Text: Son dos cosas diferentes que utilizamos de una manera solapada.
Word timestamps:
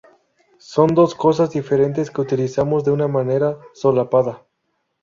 Son 0.57 0.87
dos 0.95 1.13
cosas 1.13 1.51
diferentes 1.51 2.09
que 2.09 2.21
utilizamos 2.21 2.83
de 2.83 2.89
una 2.89 3.07
manera 3.07 3.59
solapada. 3.75 4.47